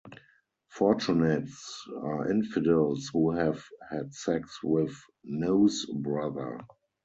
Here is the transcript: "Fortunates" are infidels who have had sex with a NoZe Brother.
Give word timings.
"Fortunates" 0.71 1.85
are 1.99 2.31
infidels 2.31 3.11
who 3.13 3.29
have 3.33 3.63
had 3.91 4.11
sex 4.15 4.57
with 4.63 4.89
a 4.89 5.27
NoZe 5.29 5.85
Brother. 6.01 6.59